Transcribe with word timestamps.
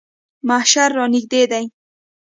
محشر 0.47 0.89
رانږدې 0.97 1.41
دی. 1.51 1.65